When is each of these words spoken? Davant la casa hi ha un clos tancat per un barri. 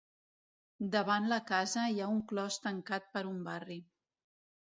Davant 0.95 1.27
la 1.31 1.37
casa 1.51 1.83
hi 1.97 2.01
ha 2.01 2.07
un 2.15 2.23
clos 2.33 2.59
tancat 2.65 3.07
per 3.19 3.25
un 3.35 3.37
barri. 3.51 3.79